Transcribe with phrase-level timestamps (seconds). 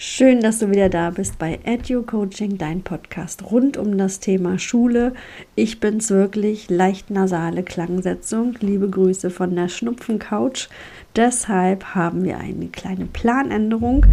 [0.00, 4.56] Schön, dass du wieder da bist bei Edu Coaching, dein Podcast rund um das Thema
[4.56, 5.12] Schule.
[5.56, 8.54] Ich bin's wirklich, leicht nasale Klangsetzung.
[8.60, 10.68] Liebe Grüße von der Schnupfencouch.
[11.16, 14.06] Deshalb haben wir eine kleine Planänderung.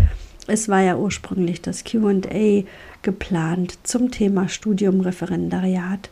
[0.48, 2.64] Es war ja ursprünglich das QA
[3.04, 6.10] geplant zum Thema Studium, Referendariat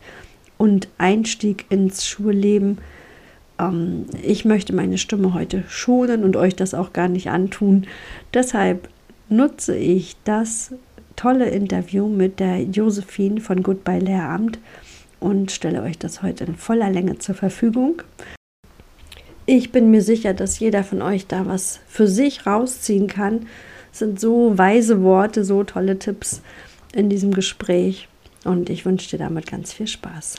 [0.60, 2.78] und Einstieg ins Schulleben.
[3.58, 7.88] Ähm, ich möchte meine Stimme heute schonen und euch das auch gar nicht antun.
[8.36, 8.88] Deshalb
[9.36, 10.74] nutze ich das
[11.16, 14.60] tolle Interview mit der Josephine von Goodbye Lehramt
[15.20, 18.02] und stelle euch das heute in voller Länge zur Verfügung.
[19.46, 23.48] Ich bin mir sicher, dass jeder von euch da was für sich rausziehen kann.
[23.92, 26.42] Es sind so weise Worte, so tolle Tipps
[26.94, 28.08] in diesem Gespräch
[28.44, 30.36] und ich wünsche dir damit ganz viel Spaß.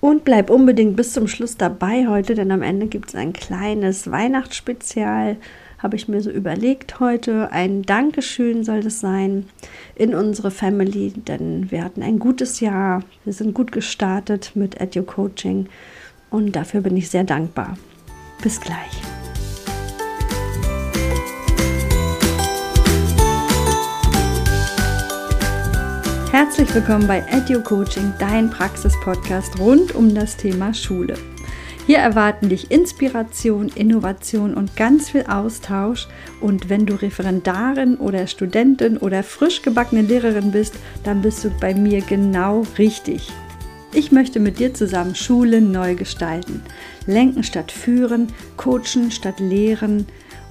[0.00, 4.10] Und bleib unbedingt bis zum Schluss dabei heute, denn am Ende gibt es ein kleines
[4.10, 5.36] Weihnachtsspezial
[5.78, 7.52] habe ich mir so überlegt heute.
[7.52, 9.46] Ein Dankeschön soll das sein
[9.94, 13.02] in unsere Family, denn wir hatten ein gutes Jahr.
[13.24, 15.68] Wir sind gut gestartet mit Edu Coaching
[16.30, 17.76] und dafür bin ich sehr dankbar.
[18.42, 19.02] Bis gleich.
[26.32, 31.14] Herzlich willkommen bei Edu Coaching, dein Praxis-Podcast rund um das Thema Schule.
[31.86, 36.08] Hier erwarten dich Inspiration, Innovation und ganz viel Austausch.
[36.40, 41.74] Und wenn du Referendarin oder Studentin oder frisch gebackene Lehrerin bist, dann bist du bei
[41.74, 43.30] mir genau richtig.
[43.92, 46.60] Ich möchte mit dir zusammen Schulen neu gestalten.
[47.06, 50.08] Lenken statt führen, coachen statt lehren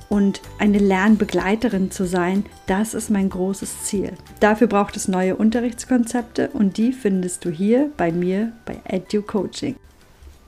[0.07, 4.13] und eine Lernbegleiterin zu sein, das ist mein großes Ziel.
[4.39, 9.75] Dafür braucht es neue Unterrichtskonzepte und die findest du hier bei mir bei Edu Coaching.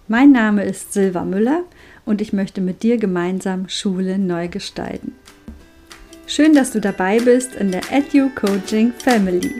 [0.09, 1.63] Mein Name ist Silva Müller
[2.05, 5.13] und ich möchte mit dir gemeinsam Schule neu gestalten.
[6.25, 9.51] Schön, dass du dabei bist in der Edu Coaching Family.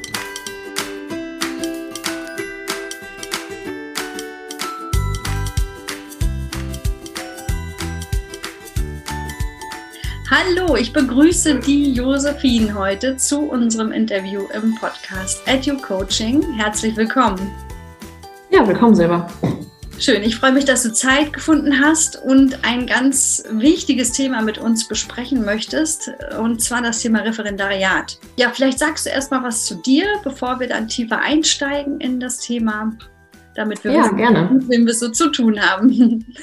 [10.32, 16.42] Hallo, ich begrüße die Josephine heute zu unserem Interview im Podcast Edu Coaching.
[16.54, 17.52] Herzlich willkommen.
[18.50, 19.30] Ja, willkommen, Silva.
[20.00, 24.60] Schön, ich freue mich, dass du Zeit gefunden hast und ein ganz wichtiges Thema mit
[24.60, 28.20] uns besprechen möchtest, und zwar das Thema Referendariat.
[28.38, 32.38] Ja, vielleicht sagst du erstmal was zu dir, bevor wir dann tiefer einsteigen in das
[32.40, 32.96] Thema,
[33.56, 34.50] damit wir ja, wissen, gerne.
[34.52, 36.26] mit wem wir so zu tun haben.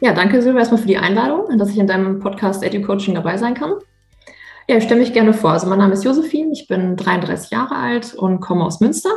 [0.00, 3.36] Ja, danke Silvia erstmal für die Einladung, dass ich in deinem Podcast Edu Coaching dabei
[3.36, 3.72] sein kann.
[4.68, 5.50] Ja, ich stelle mich gerne vor.
[5.50, 9.10] Also mein Name ist Josephine, ich bin 33 Jahre alt und komme aus Münster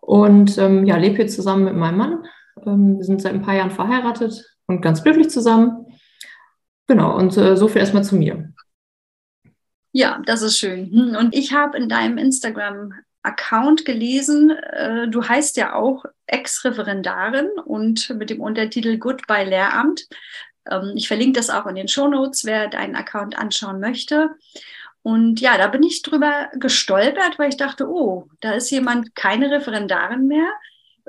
[0.00, 2.24] und ähm, ja, lebe hier zusammen mit meinem Mann
[2.56, 5.86] wir sind seit ein paar Jahren verheiratet und ganz glücklich zusammen.
[6.86, 8.52] Genau, und äh, so viel erstmal zu mir.
[9.92, 10.90] Ja, das ist schön.
[10.92, 18.10] Hm, und ich habe in deinem Instagram-Account gelesen, äh, du heißt ja auch Ex-Referendarin und
[18.10, 20.06] mit dem Untertitel Goodbye Lehramt.
[20.70, 24.30] Ähm, ich verlinke das auch in den Show Notes, wer deinen Account anschauen möchte.
[25.02, 29.50] Und ja, da bin ich drüber gestolpert, weil ich dachte, oh, da ist jemand keine
[29.50, 30.48] Referendarin mehr,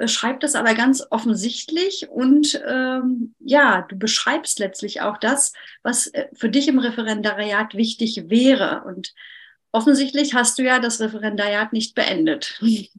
[0.06, 6.28] schreibt das aber ganz offensichtlich und ähm, ja, du beschreibst letztlich auch das, was äh,
[6.34, 8.84] für dich im Referendariat wichtig wäre.
[8.86, 9.14] Und
[9.72, 12.62] offensichtlich hast du ja das Referendariat nicht beendet.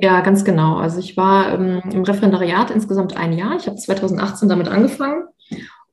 [0.00, 0.78] Ja, ganz genau.
[0.78, 3.56] Also ich war ähm, im Referendariat insgesamt ein Jahr.
[3.56, 5.28] Ich habe 2018 damit angefangen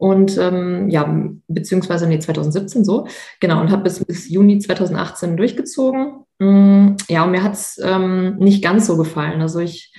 [0.01, 1.07] und ähm, ja,
[1.47, 3.05] beziehungsweise nee, 2017 so,
[3.39, 6.25] genau, und habe bis, bis Juni 2018 durchgezogen.
[6.39, 9.41] Mm, ja, und mir hat es ähm, nicht ganz so gefallen.
[9.41, 9.90] Also ich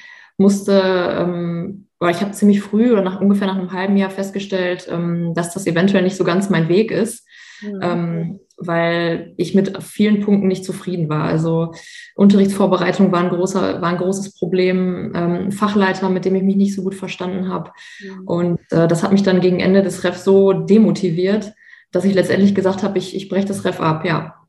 [0.42, 0.82] musste,
[1.18, 5.54] ähm, ich habe ziemlich früh oder nach ungefähr nach einem halben Jahr festgestellt, ähm, dass
[5.54, 7.26] das eventuell nicht so ganz mein Weg ist,
[7.62, 7.80] mhm.
[7.80, 11.24] ähm, weil ich mit vielen Punkten nicht zufrieden war.
[11.24, 11.72] Also
[12.16, 16.74] Unterrichtsvorbereitung war ein, großer, war ein großes Problem, ähm, Fachleiter, mit dem ich mich nicht
[16.74, 17.70] so gut verstanden habe.
[18.00, 18.26] Mhm.
[18.26, 21.52] Und äh, das hat mich dann gegen Ende des Refs so demotiviert,
[21.92, 24.41] dass ich letztendlich gesagt habe, ich, ich breche das Ref ab, ja.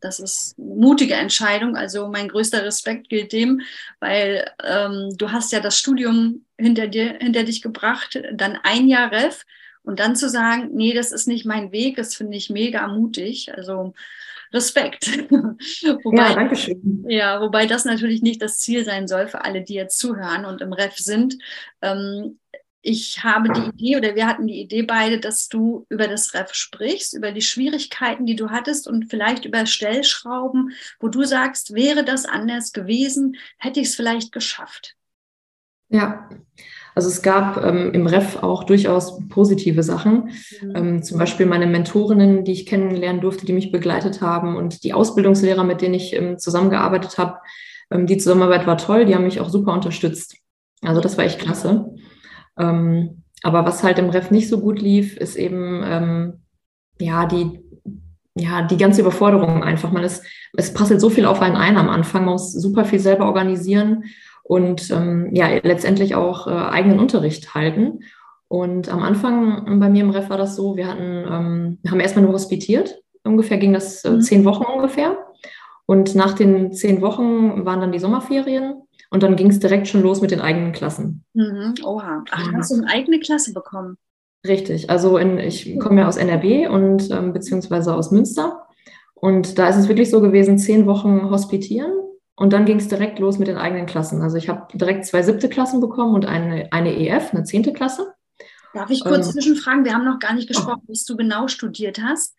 [0.00, 1.76] Das ist eine mutige Entscheidung.
[1.76, 3.60] Also mein größter Respekt gilt dem,
[3.98, 9.12] weil ähm, du hast ja das Studium hinter dir, hinter dich gebracht, dann ein Jahr
[9.12, 9.44] Ref
[9.82, 13.52] und dann zu sagen, nee, das ist nicht mein Weg, das finde ich mega mutig.
[13.54, 13.94] Also
[14.52, 15.06] Respekt.
[15.30, 17.04] wobei, ja, danke schön.
[17.08, 20.60] Ja, wobei das natürlich nicht das Ziel sein soll für alle, die jetzt zuhören und
[20.60, 21.36] im Ref sind.
[21.82, 22.38] Ähm,
[22.82, 26.54] ich habe die Idee oder wir hatten die Idee beide, dass du über das Ref
[26.54, 32.04] sprichst, über die Schwierigkeiten, die du hattest und vielleicht über Stellschrauben, wo du sagst, wäre
[32.04, 34.96] das anders gewesen, hätte ich es vielleicht geschafft.
[35.90, 36.28] Ja,
[36.94, 40.30] Also es gab ähm, im Ref auch durchaus positive Sachen.
[40.62, 40.72] Mhm.
[40.74, 44.94] Ähm, zum Beispiel meine Mentorinnen, die ich kennenlernen durfte, die mich begleitet haben und die
[44.94, 47.38] Ausbildungslehrer, mit denen ich ähm, zusammengearbeitet habe.
[47.90, 50.36] Ähm, die Zusammenarbeit war toll, die haben mich auch super unterstützt.
[50.82, 51.92] Also das war echt klasse.
[52.58, 56.42] Ähm, aber was halt im Ref nicht so gut lief, ist eben ähm,
[56.98, 57.60] ja die
[58.36, 59.90] ja, die ganze Überforderung einfach.
[59.90, 60.24] Man ist,
[60.56, 64.04] es passelt so viel auf einen ein am Anfang, man muss super viel selber organisieren
[64.42, 68.00] und ähm, ja, letztendlich auch äh, eigenen Unterricht halten.
[68.48, 72.24] Und am Anfang bei mir im Ref war das so, wir hatten, ähm, haben erstmal
[72.24, 73.00] nur hospitiert.
[73.22, 74.20] Ungefähr ging das äh, mhm.
[74.22, 75.16] zehn Wochen ungefähr.
[75.86, 78.79] Und nach den zehn Wochen waren dann die Sommerferien
[79.10, 81.24] und dann ging es direkt schon los mit den eigenen Klassen.
[81.34, 81.74] Mhm.
[81.84, 82.24] Oha.
[82.30, 83.98] Ach, hast du eine eigene Klasse bekommen?
[84.46, 84.88] Richtig.
[84.88, 88.66] Also in, ich komme ja aus NRW und ähm, beziehungsweise aus Münster.
[89.14, 91.92] Und da ist es wirklich so gewesen, zehn Wochen hospitieren
[92.36, 94.22] und dann ging es direkt los mit den eigenen Klassen.
[94.22, 98.14] Also ich habe direkt zwei siebte Klassen bekommen und eine, eine EF, eine zehnte Klasse.
[98.72, 99.84] Darf ich kurz ähm, zwischenfragen?
[99.84, 102.36] Wir haben noch gar nicht gesprochen, was du genau studiert hast.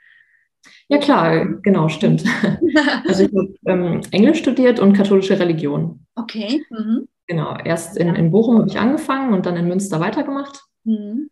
[0.88, 2.24] Ja klar, genau, stimmt.
[3.07, 6.00] also ich habe ähm, Englisch studiert und katholische Religion.
[6.16, 6.66] Okay.
[6.69, 7.08] Mhm.
[7.28, 10.62] Genau, erst in, in Bochum habe ich angefangen und dann in Münster weitergemacht.
[10.84, 11.30] Mhm.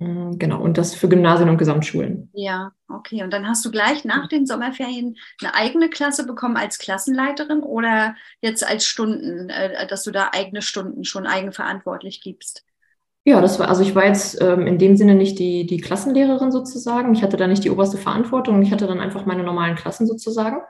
[0.00, 2.30] Mm, genau, und das für Gymnasien und Gesamtschulen.
[2.32, 3.22] Ja, okay.
[3.22, 8.16] Und dann hast du gleich nach den Sommerferien eine eigene Klasse bekommen als Klassenleiterin oder
[8.40, 12.64] jetzt als Stunden, äh, dass du da eigene Stunden schon eigenverantwortlich gibst?
[13.24, 16.50] Ja, das war, also ich war jetzt ähm, in dem Sinne nicht die, die Klassenlehrerin
[16.50, 17.12] sozusagen.
[17.14, 18.62] Ich hatte da nicht die oberste Verantwortung.
[18.62, 20.62] Ich hatte dann einfach meine normalen Klassen sozusagen.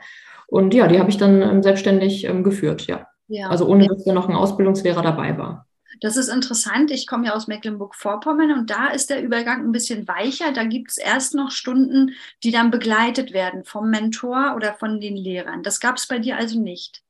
[0.49, 3.07] Und ja, die habe ich dann ähm, selbstständig ähm, geführt, ja.
[3.31, 3.49] Ja.
[3.49, 5.67] Also ohne, dass da noch ein Ausbildungslehrer dabei war.
[6.01, 6.91] Das ist interessant.
[6.91, 10.53] Ich komme ja aus Mecklenburg-Vorpommern und da ist der Übergang ein bisschen weicher.
[10.53, 12.13] Da gibt es erst noch Stunden,
[12.43, 15.63] die dann begleitet werden vom Mentor oder von den Lehrern.
[15.63, 17.03] Das gab es bei dir also nicht.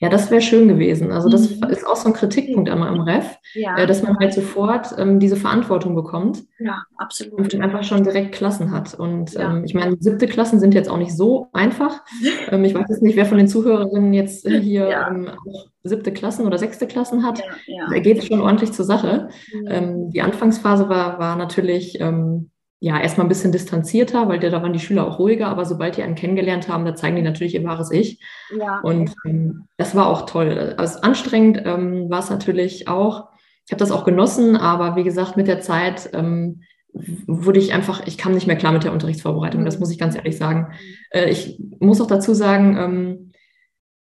[0.00, 1.12] Ja, das wäre schön gewesen.
[1.12, 1.68] Also das mhm.
[1.68, 3.76] ist auch so ein Kritikpunkt einmal im Ref, ja.
[3.78, 6.42] äh, dass man halt sofort ähm, diese Verantwortung bekommt.
[6.58, 7.54] Ja, absolut.
[7.54, 8.94] Und einfach schon direkt Klassen hat.
[8.94, 9.50] Und ja.
[9.50, 12.02] ähm, ich meine, siebte Klassen sind jetzt auch nicht so einfach.
[12.50, 15.08] ähm, ich weiß jetzt nicht, wer von den Zuhörerinnen jetzt hier ja.
[15.08, 17.42] Ähm, auch siebte Klassen oder sechste Klassen hat.
[17.90, 19.28] Da geht es schon ordentlich zur Sache.
[19.52, 19.66] Mhm.
[19.68, 22.50] Ähm, die Anfangsphase war, war natürlich ähm,
[22.84, 26.02] ja, erstmal ein bisschen distanzierter, weil da waren die Schüler auch ruhiger, aber sobald die
[26.02, 28.20] einen kennengelernt haben, da zeigen die natürlich ihr wahres Ich.
[28.54, 28.80] Ja.
[28.80, 30.74] Und ähm, das war auch toll.
[30.76, 33.30] Also anstrengend ähm, war es natürlich auch.
[33.64, 36.60] Ich habe das auch genossen, aber wie gesagt, mit der Zeit ähm,
[36.92, 40.14] wurde ich einfach, ich kam nicht mehr klar mit der Unterrichtsvorbereitung, das muss ich ganz
[40.14, 40.74] ehrlich sagen.
[41.08, 43.32] Äh, ich muss auch dazu sagen, ähm,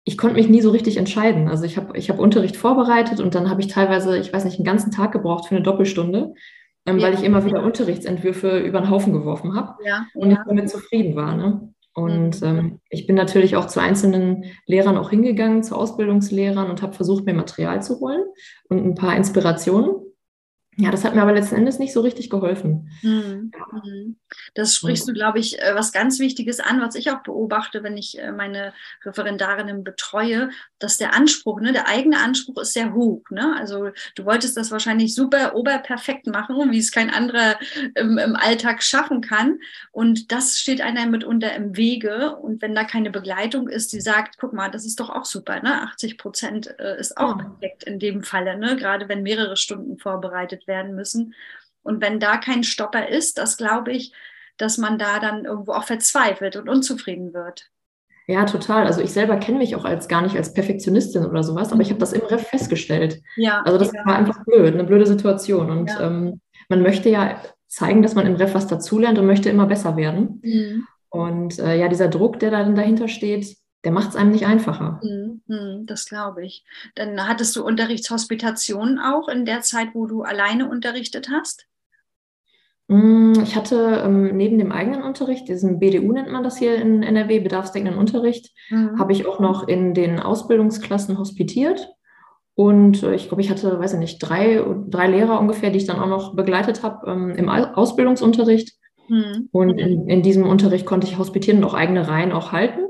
[0.02, 1.46] ich konnte mich nie so richtig entscheiden.
[1.46, 4.56] Also ich habe ich hab Unterricht vorbereitet und dann habe ich teilweise, ich weiß nicht,
[4.56, 6.34] einen ganzen Tag gebraucht für eine Doppelstunde
[6.86, 7.06] ähm, ja.
[7.06, 10.06] weil ich immer wieder Unterrichtsentwürfe über den Haufen geworfen habe ja.
[10.14, 11.36] und nicht damit zufrieden war.
[11.36, 11.72] Ne?
[11.94, 12.46] Und mhm.
[12.46, 17.24] ähm, ich bin natürlich auch zu einzelnen Lehrern auch hingegangen, zu Ausbildungslehrern und habe versucht,
[17.24, 18.22] mir Material zu holen
[18.68, 19.94] und ein paar Inspirationen.
[20.76, 22.90] Ja, das hat mir aber letzten Endes nicht so richtig geholfen.
[23.02, 23.52] Mhm.
[23.72, 24.16] mhm.
[24.54, 27.96] Das sprichst du, glaube ich, äh, was ganz Wichtiges an, was ich auch beobachte, wenn
[27.98, 28.72] ich äh, meine
[29.04, 33.22] Referendarinnen betreue, dass der Anspruch, ne, der eigene Anspruch ist sehr hoch.
[33.30, 33.54] Ne?
[33.58, 37.58] Also du wolltest das wahrscheinlich super oberperfekt machen, wie es kein anderer
[37.94, 39.58] im, im Alltag schaffen kann.
[39.90, 42.36] Und das steht einem mitunter im Wege.
[42.36, 45.60] Und wenn da keine Begleitung ist, die sagt, guck mal, das ist doch auch super,
[45.62, 45.82] ne?
[45.82, 48.76] 80 Prozent äh, ist auch perfekt in dem Falle, ne?
[48.76, 51.34] gerade wenn mehrere Stunden vorbereitet gearbeitet werden müssen.
[51.82, 54.12] Und wenn da kein Stopper ist, das glaube ich,
[54.56, 57.68] dass man da dann irgendwo auch verzweifelt und unzufrieden wird.
[58.28, 58.86] Ja, total.
[58.86, 61.90] Also ich selber kenne mich auch als gar nicht als Perfektionistin oder sowas, aber ich
[61.90, 63.20] habe das im Ref festgestellt.
[63.36, 64.06] Ja, also das ja.
[64.06, 65.70] war einfach blöd, eine blöde Situation.
[65.70, 66.06] Und ja.
[66.06, 69.96] ähm, man möchte ja zeigen, dass man im Ref was dazulernt und möchte immer besser
[69.96, 70.40] werden.
[70.44, 70.86] Mhm.
[71.08, 75.00] Und äh, ja, dieser Druck, der dann dahinter steht, der macht es einem nicht einfacher.
[75.02, 76.64] Mhm, das glaube ich.
[76.94, 81.66] Dann hattest du Unterrichtshospitationen auch in der Zeit, wo du alleine unterrichtet hast?
[82.88, 87.02] Mm, ich hatte ähm, neben dem eigenen Unterricht, diesen BDU nennt man das hier in
[87.02, 88.98] NRW, bedarfsdeckenden Unterricht, mhm.
[88.98, 91.88] habe ich auch noch in den Ausbildungsklassen hospitiert.
[92.54, 95.86] Und äh, ich glaube, ich hatte, weiß ich nicht, drei, drei Lehrer ungefähr, die ich
[95.86, 98.76] dann auch noch begleitet habe ähm, im Ausbildungsunterricht.
[99.08, 99.48] Mhm.
[99.52, 102.80] Und in, in, diesem Unterricht konnte ich hospitieren und auch eigene Reihen auch halten.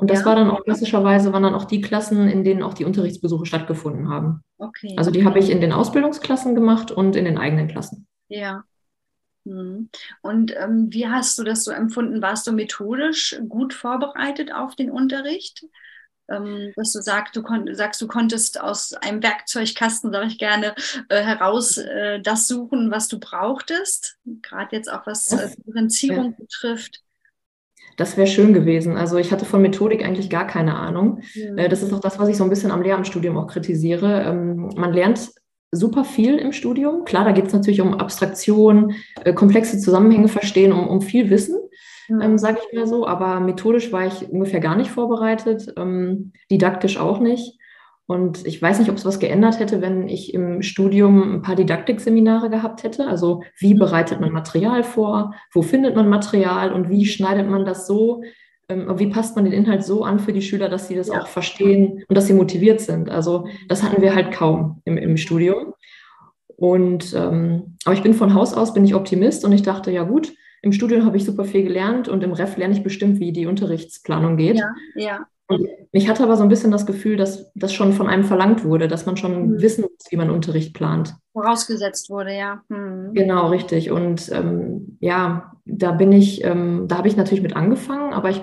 [0.00, 0.26] Und das ja.
[0.26, 4.08] war dann auch klassischerweise, waren dann auch die Klassen, in denen auch die Unterrichtsbesuche stattgefunden
[4.08, 4.42] haben.
[4.56, 4.94] Okay.
[4.96, 8.06] Also die habe ich in den Ausbildungsklassen gemacht und in den eigenen Klassen.
[8.28, 8.64] Ja.
[9.44, 9.90] Hm.
[10.22, 12.22] Und ähm, wie hast du das so empfunden?
[12.22, 15.66] Warst du methodisch gut vorbereitet auf den Unterricht?
[16.30, 17.42] Ähm, dass du sagst du,
[17.74, 20.74] sagst, du konntest aus einem Werkzeugkasten, sage ich gerne,
[21.10, 26.36] äh, heraus äh, das suchen, was du brauchtest, gerade jetzt auch was äh, Differenzierung ja.
[26.38, 27.02] betrifft.
[28.00, 28.96] Das wäre schön gewesen.
[28.96, 31.20] Also ich hatte von Methodik eigentlich gar keine Ahnung.
[31.34, 31.54] Ja.
[31.56, 34.22] Äh, das ist auch das, was ich so ein bisschen am Lehramtsstudium auch kritisiere.
[34.22, 35.28] Ähm, man lernt
[35.70, 37.04] super viel im Studium.
[37.04, 41.58] Klar, da geht es natürlich um Abstraktion, äh, komplexe Zusammenhänge verstehen, um, um viel Wissen,
[42.08, 43.06] ähm, sage ich mal so.
[43.06, 47.59] Aber methodisch war ich ungefähr gar nicht vorbereitet, ähm, didaktisch auch nicht.
[48.10, 51.54] Und ich weiß nicht, ob es was geändert hätte, wenn ich im Studium ein paar
[51.54, 53.06] Didaktikseminare gehabt hätte.
[53.06, 53.78] Also wie mhm.
[53.78, 58.24] bereitet man Material vor, wo findet man Material und wie schneidet man das so,
[58.68, 61.20] ähm, wie passt man den Inhalt so an für die Schüler, dass sie das ja.
[61.20, 63.08] auch verstehen und dass sie motiviert sind.
[63.10, 65.74] Also das hatten wir halt kaum im, im Studium.
[66.56, 70.02] Und ähm, aber ich bin von Haus aus bin ich Optimist und ich dachte, ja
[70.02, 73.30] gut, im Studium habe ich super viel gelernt und im Ref lerne ich bestimmt, wie
[73.30, 74.58] die Unterrichtsplanung geht.
[74.58, 75.26] Ja, ja.
[75.50, 78.64] Und ich hatte aber so ein bisschen das Gefühl, dass das schon von einem verlangt
[78.64, 79.60] wurde, dass man schon mhm.
[79.60, 81.16] wissen muss, wie man Unterricht plant.
[81.32, 82.62] Vorausgesetzt wurde, ja.
[82.68, 83.14] Mhm.
[83.14, 83.90] Genau, richtig.
[83.90, 88.42] Und ähm, ja, da bin ich, ähm, da habe ich natürlich mit angefangen, aber ich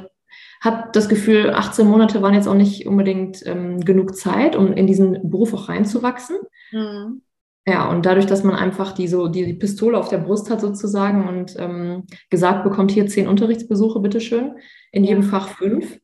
[0.59, 4.85] habe das Gefühl, 18 Monate waren jetzt auch nicht unbedingt ähm, genug Zeit, um in
[4.85, 6.35] diesen Beruf auch reinzuwachsen.
[6.73, 7.21] Mhm.
[7.65, 10.59] Ja, und dadurch, dass man einfach die, so, die, die Pistole auf der Brust hat
[10.59, 14.57] sozusagen und ähm, gesagt bekommt, hier zehn Unterrichtsbesuche, bitteschön,
[14.91, 15.99] in jedem Fach fünf.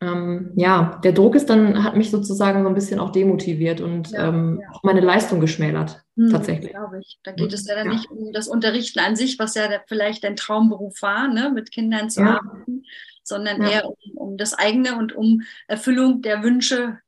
[0.00, 4.10] Ähm, ja, der Druck ist dann, hat mich sozusagen so ein bisschen auch demotiviert und
[4.12, 4.70] ja, ähm, ja.
[4.70, 6.70] auch meine Leistung geschmälert, hm, tatsächlich.
[6.70, 7.18] Glaube ich.
[7.24, 7.94] Da geht es ja dann ja.
[7.94, 12.10] nicht um das Unterrichten an sich, was ja vielleicht dein Traumberuf war, ne, mit Kindern
[12.10, 12.84] zu arbeiten,
[13.24, 17.00] sondern eher um, um, das eigene und um Erfüllung der Wünsche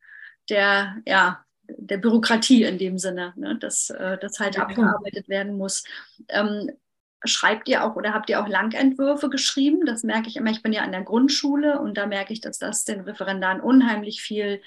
[0.48, 5.84] der, ja, der Bürokratie in dem Sinne, ne, dass äh, das halt abgearbeitet werden muss.
[6.28, 6.72] Ähm,
[7.24, 9.84] schreibt ihr auch oder habt ihr auch Langentwürfe geschrieben?
[9.86, 10.50] Das merke ich immer.
[10.50, 14.22] Ich bin ja an der Grundschule und da merke ich, dass das den Referendaren unheimlich
[14.22, 14.60] viel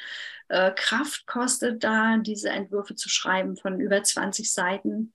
[0.50, 5.13] äh, Kraft kostet, da diese Entwürfe zu schreiben von über 20 Seiten.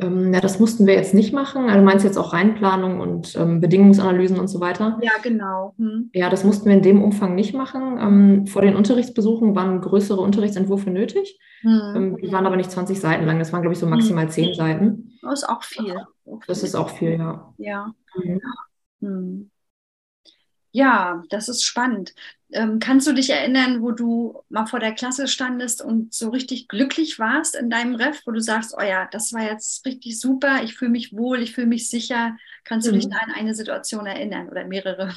[0.00, 1.66] Ähm, ja, das mussten wir jetzt nicht machen.
[1.66, 4.98] Also du meinst jetzt auch Reinplanung und ähm, Bedingungsanalysen und so weiter?
[5.02, 5.74] Ja, genau.
[5.78, 6.10] Hm.
[6.12, 7.98] Ja, das mussten wir in dem Umfang nicht machen.
[8.00, 11.38] Ähm, vor den Unterrichtsbesuchen waren größere Unterrichtsentwürfe nötig.
[11.60, 11.92] Hm.
[11.94, 13.38] Ähm, die waren aber nicht 20 Seiten lang.
[13.38, 14.30] Das waren, glaube ich, so maximal hm.
[14.30, 15.18] 10 Seiten.
[15.22, 15.94] Das ist auch viel.
[16.46, 17.54] Das ist auch viel, ja.
[17.58, 17.94] Ja.
[18.14, 18.40] Mhm.
[19.00, 19.50] Hm.
[20.72, 22.14] Ja, das ist spannend.
[22.50, 26.66] Ähm, kannst du dich erinnern, wo du mal vor der Klasse standest und so richtig
[26.66, 30.64] glücklich warst in deinem Ref, wo du sagst, oh ja, das war jetzt richtig super,
[30.64, 32.36] ich fühle mich wohl, ich fühle mich sicher.
[32.64, 32.96] Kannst du mhm.
[32.96, 35.14] dich da an eine Situation erinnern oder mehrere?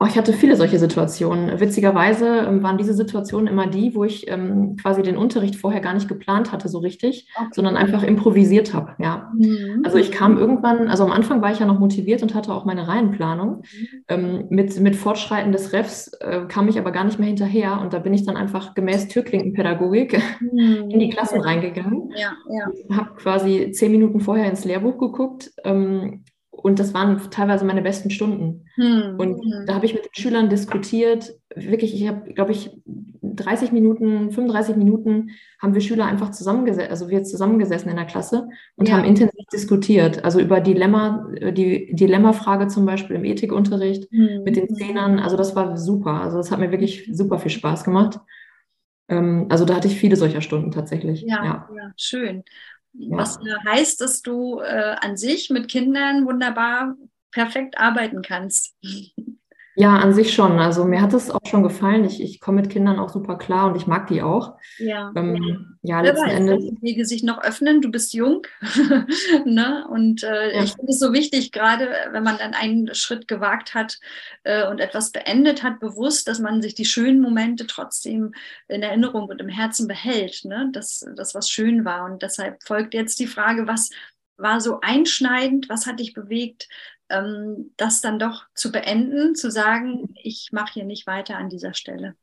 [0.00, 1.58] Oh, ich hatte viele solche Situationen.
[1.58, 5.92] Witzigerweise ähm, waren diese Situationen immer die, wo ich ähm, quasi den Unterricht vorher gar
[5.92, 7.48] nicht geplant hatte, so richtig, okay.
[7.52, 8.94] sondern einfach improvisiert habe.
[9.00, 9.32] Ja.
[9.36, 9.82] Mhm.
[9.84, 12.64] Also ich kam irgendwann, also am Anfang war ich ja noch motiviert und hatte auch
[12.64, 13.56] meine Reihenplanung.
[13.56, 14.04] Mhm.
[14.06, 17.92] Ähm, mit, mit Fortschreiten des Refs äh, kam ich aber gar nicht mehr hinterher und
[17.92, 20.90] da bin ich dann einfach gemäß Türklinkenpädagogik mhm.
[20.90, 22.12] in die Klassen reingegangen.
[22.14, 22.96] Ja, ja.
[22.96, 26.22] Habe quasi zehn Minuten vorher ins Lehrbuch geguckt, ähm,
[26.62, 28.64] und das waren teilweise meine besten Stunden.
[28.74, 29.14] Hm.
[29.16, 31.34] Und da habe ich mit den Schülern diskutiert.
[31.54, 32.70] Wirklich, ich habe, glaube ich,
[33.22, 38.48] 30 Minuten, 35 Minuten haben wir Schüler einfach zusammengesessen, also wir zusammengesessen in der Klasse
[38.74, 38.96] und ja.
[38.96, 40.24] haben intensiv diskutiert.
[40.24, 44.42] Also über Dilemma, die Dilemma-Frage zum Beispiel im Ethikunterricht hm.
[44.42, 45.20] mit den Zehnern.
[45.20, 46.22] Also das war super.
[46.22, 48.18] Also das hat mir wirklich super viel Spaß gemacht.
[49.08, 51.22] Ähm, also da hatte ich viele solcher Stunden tatsächlich.
[51.22, 51.68] Ja, ja.
[51.74, 52.42] ja schön.
[52.94, 56.96] Was heißt, dass du äh, an sich mit Kindern wunderbar
[57.30, 58.74] perfekt arbeiten kannst.
[59.78, 60.58] Ja, an sich schon.
[60.58, 62.04] Also mir hat es auch schon gefallen.
[62.04, 64.56] Ich, ich komme mit Kindern auch super klar und ich mag die auch.
[64.78, 66.64] Ja, ähm, ja letzten weiß, Endes.
[66.64, 67.80] Die Wege sich noch öffnen.
[67.80, 68.42] Du bist jung.
[69.44, 69.86] ne?
[69.88, 70.64] Und äh, ja.
[70.64, 74.00] ich finde es so wichtig, gerade wenn man dann einen Schritt gewagt hat
[74.42, 78.34] äh, und etwas beendet hat, bewusst, dass man sich die schönen Momente trotzdem
[78.66, 80.44] in Erinnerung und im Herzen behält.
[80.44, 80.70] Ne?
[80.72, 82.04] Dass das, was schön war.
[82.04, 83.90] Und deshalb folgt jetzt die Frage, was
[84.38, 85.68] war so einschneidend?
[85.68, 86.68] Was hat dich bewegt,
[87.10, 91.74] ähm, das dann doch zu beenden, zu sagen, ich mache hier nicht weiter an dieser
[91.74, 92.14] Stelle?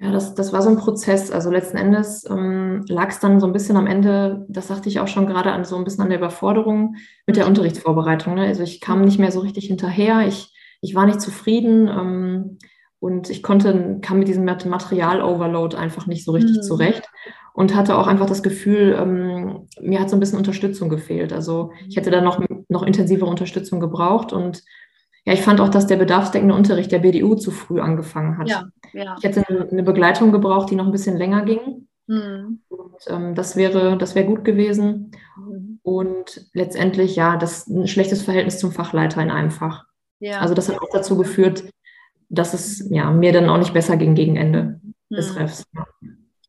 [0.00, 1.32] Ja, das, das war so ein Prozess.
[1.32, 5.00] Also letzten Endes ähm, lag es dann so ein bisschen am Ende, das sagte ich
[5.00, 6.94] auch schon gerade, an so ein bisschen an der Überforderung
[7.26, 7.50] mit der mhm.
[7.50, 8.34] Unterrichtsvorbereitung.
[8.34, 8.42] Ne?
[8.42, 12.58] Also ich kam nicht mehr so richtig hinterher, ich, ich war nicht zufrieden ähm,
[13.00, 16.62] und ich konnte, kam mit diesem Material-Overload einfach nicht so richtig mhm.
[16.62, 17.08] zurecht
[17.58, 21.32] und hatte auch einfach das Gefühl, ähm, mir hat so ein bisschen Unterstützung gefehlt.
[21.32, 24.62] Also ich hätte da noch, noch intensivere Unterstützung gebraucht und
[25.24, 28.48] ja, ich fand auch, dass der bedarfsdeckende Unterricht der BDU zu früh angefangen hat.
[28.48, 29.16] Ja, ja.
[29.18, 31.88] Ich hätte eine Begleitung gebraucht, die noch ein bisschen länger ging.
[32.06, 32.60] Mhm.
[32.68, 35.10] Und, ähm, das wäre, das wäre gut gewesen.
[35.36, 35.80] Mhm.
[35.82, 39.84] Und letztendlich, ja, das ein schlechtes Verhältnis zum Fachleiter in einem Fach.
[40.20, 40.38] Ja.
[40.38, 41.64] Also das hat auch dazu geführt,
[42.28, 45.16] dass es ja, mir dann auch nicht besser ging gegen Ende mhm.
[45.16, 45.64] des Refs.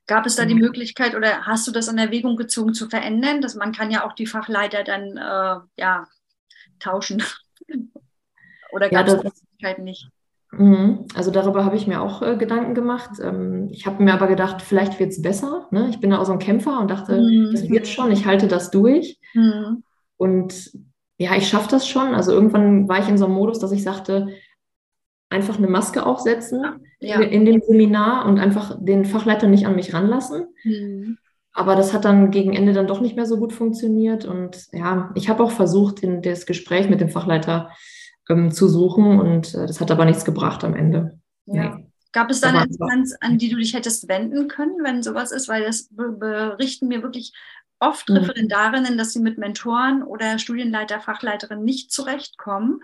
[0.10, 0.62] Gab es da die mhm.
[0.62, 3.42] Möglichkeit oder hast du das in Erwägung gezogen zu verändern?
[3.42, 6.08] Dass man kann ja auch die Fachleiter dann äh, ja,
[6.80, 7.22] tauschen.
[8.72, 10.10] oder gab es ja, die Möglichkeit nicht?
[10.52, 11.06] Mhm.
[11.14, 13.20] Also darüber habe ich mir auch äh, Gedanken gemacht.
[13.22, 15.68] Ähm, ich habe mir aber gedacht, vielleicht wird es besser.
[15.70, 15.90] Ne?
[15.92, 17.52] Ich bin da auch so ein Kämpfer und dachte, mhm.
[17.52, 19.20] das wird schon, ich halte das durch.
[19.36, 19.84] Mhm.
[20.18, 20.72] Und
[21.20, 22.16] ja, ich schaffe das schon.
[22.16, 24.30] Also irgendwann war ich in so einem Modus, dass ich sagte,
[25.30, 26.66] einfach eine Maske aufsetzen
[27.00, 27.20] ja.
[27.20, 30.48] in, dem Seminar und einfach den Fachleiter nicht an mich ranlassen.
[30.64, 31.18] Mhm.
[31.54, 34.26] Aber das hat dann gegen Ende dann doch nicht mehr so gut funktioniert.
[34.26, 37.70] Und ja, ich habe auch versucht, in das Gespräch mit dem Fachleiter
[38.30, 41.20] ähm, zu suchen und äh, das hat aber nichts gebracht am Ende.
[41.46, 41.76] Ja.
[41.76, 41.86] Nee.
[42.12, 45.48] Gab es da eine Instanz, an die du dich hättest wenden können, wenn sowas ist?
[45.48, 47.34] Weil das berichten mir wirklich
[47.80, 48.18] oft mhm.
[48.18, 52.82] Referendarinnen, dass sie mit Mentoren oder Studienleiter, Fachleiterinnen nicht zurechtkommen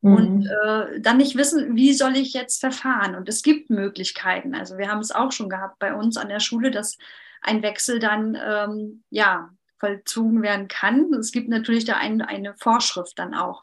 [0.00, 0.14] mhm.
[0.14, 3.14] und äh, dann nicht wissen, wie soll ich jetzt verfahren.
[3.14, 4.54] Und es gibt Möglichkeiten.
[4.54, 6.98] Also wir haben es auch schon gehabt bei uns an der Schule, dass
[7.42, 11.12] ein Wechsel dann ähm, ja vollzogen werden kann.
[11.14, 13.60] Es gibt natürlich da ein, eine Vorschrift dann auch.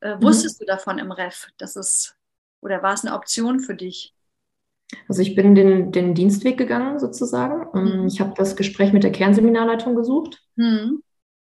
[0.00, 0.22] Äh, mhm.
[0.22, 0.66] wusstest mhm.
[0.66, 1.48] du davon im Ref?
[1.58, 2.16] Das ist,
[2.60, 4.14] oder war es eine Option für dich?
[5.08, 7.66] Also ich bin den, den Dienstweg gegangen sozusagen.
[7.74, 8.06] Ähm, mhm.
[8.06, 10.42] Ich habe das Gespräch mit der Kernseminarleitung gesucht.
[10.56, 11.02] Mhm.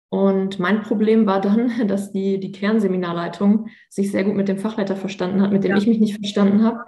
[0.09, 4.95] Und mein Problem war dann, dass die, die Kernseminarleitung sich sehr gut mit dem Fachleiter
[4.95, 5.77] verstanden hat, mit dem ja.
[5.77, 6.85] ich mich nicht verstanden habe.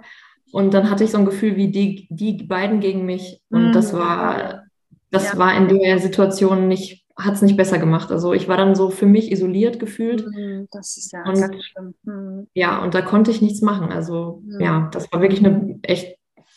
[0.52, 3.40] Und dann hatte ich so ein Gefühl wie die, die beiden gegen mich.
[3.50, 3.72] Und mhm.
[3.72, 4.64] das war,
[5.10, 5.38] das ja.
[5.38, 8.10] war in der Situation nicht, hat es nicht besser gemacht.
[8.10, 10.26] Also ich war dann so für mich isoliert gefühlt.
[10.26, 11.94] Mhm, das ist ja und, ganz schlimm.
[12.02, 12.46] Mhm.
[12.54, 13.92] Ja, und da konnte ich nichts machen.
[13.92, 14.60] Also mhm.
[14.60, 16.16] ja, das war wirklich eine echt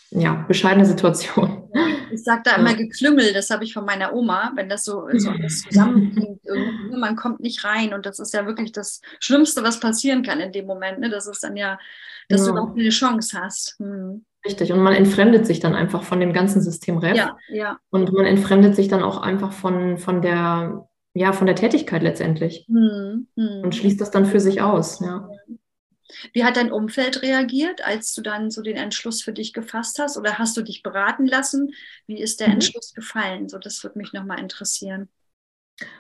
[0.10, 1.70] ja, bescheidene Situation.
[2.12, 5.30] Ich sage da immer geklüngel, das habe ich von meiner Oma, wenn das so, so
[5.30, 6.42] alles zusammenhängt,
[6.92, 10.52] man kommt nicht rein und das ist ja wirklich das Schlimmste, was passieren kann in
[10.52, 11.00] dem Moment.
[11.00, 11.10] Ne?
[11.10, 11.80] Das ist dann ja,
[12.30, 12.48] dass ja.
[12.48, 13.76] du überhaupt eine Chance hast.
[13.80, 14.26] Hm.
[14.46, 17.16] Richtig, und man entfremdet sich dann einfach von dem ganzen System REF.
[17.16, 17.78] Ja, ja.
[17.90, 22.66] Und man entfremdet sich dann auch einfach von, von der, ja, von der Tätigkeit letztendlich.
[22.68, 23.62] Hm, hm.
[23.64, 25.30] Und schließt das dann für sich aus, ja.
[26.34, 30.18] Wie hat dein Umfeld reagiert, als du dann so den Entschluss für dich gefasst hast?
[30.18, 31.74] Oder hast du dich beraten lassen?
[32.08, 32.56] Wie ist der mhm.
[32.56, 33.50] Entschluss gefallen?
[33.50, 35.10] So, das würde mich nochmal interessieren.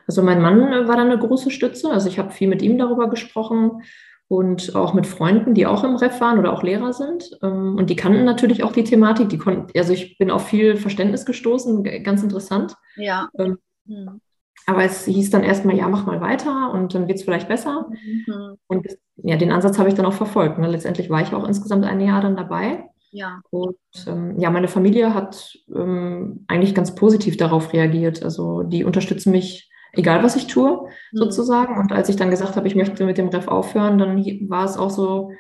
[0.07, 1.89] Also mein Mann war dann eine große Stütze.
[1.89, 3.83] Also ich habe viel mit ihm darüber gesprochen
[4.27, 7.37] und auch mit Freunden, die auch im Ref waren oder auch Lehrer sind.
[7.41, 9.29] Ähm, und die kannten natürlich auch die Thematik.
[9.29, 12.75] Die konnten, also ich bin auf viel Verständnis gestoßen, ganz interessant.
[12.95, 13.29] Ja.
[13.37, 14.21] Ähm, hm.
[14.65, 17.89] Aber es hieß dann erstmal, ja, mach mal weiter und dann wird es vielleicht besser.
[18.27, 18.57] Mhm.
[18.67, 20.57] Und ja, den Ansatz habe ich dann auch verfolgt.
[20.57, 20.67] Ne?
[20.67, 22.85] Letztendlich war ich auch insgesamt ein Jahr dann dabei.
[23.11, 23.41] Ja.
[23.51, 28.23] Und ähm, ja, meine Familie hat ähm, eigentlich ganz positiv darauf reagiert.
[28.23, 31.17] Also die unterstützen mich, egal was ich tue, mhm.
[31.17, 31.77] sozusagen.
[31.77, 34.17] Und als ich dann gesagt habe, ich möchte mit dem Ref aufhören, dann
[34.49, 35.31] war es auch so,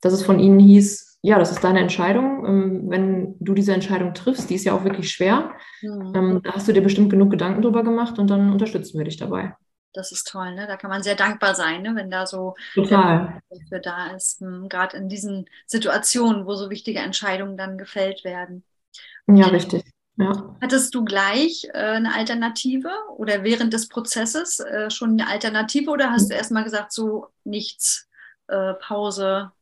[0.00, 2.44] dass es von ihnen hieß, ja, das ist deine Entscheidung.
[2.44, 6.42] Ähm, wenn du diese Entscheidung triffst, die ist ja auch wirklich schwer, mhm.
[6.42, 9.54] da hast du dir bestimmt genug Gedanken drüber gemacht und dann unterstützen wir dich dabei.
[9.94, 10.66] Das ist toll, ne?
[10.66, 11.94] Da kann man sehr dankbar sein, ne?
[11.94, 13.40] wenn da so Total.
[13.68, 18.64] für da ist, hm, gerade in diesen Situationen, wo so wichtige Entscheidungen dann gefällt werden.
[19.28, 19.84] Ja, richtig.
[20.16, 20.56] Ja.
[20.60, 26.10] Hattest du gleich äh, eine Alternative oder während des Prozesses äh, schon eine Alternative oder
[26.10, 28.08] hast du erstmal gesagt, so nichts,
[28.48, 29.52] äh, Pause,